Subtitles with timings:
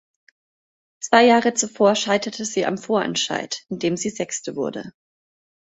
[0.99, 4.93] Zwei Jahre zuvor scheiterte sie am Vorentscheid, in dem sie sechste wurde.